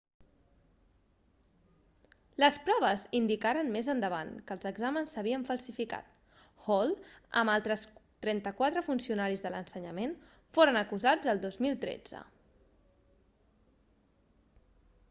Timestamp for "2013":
11.49-12.25